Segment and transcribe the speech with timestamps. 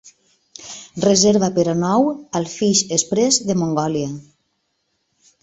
[1.03, 2.07] reserva per a nou
[2.41, 4.11] al Fish Express de Mongòlia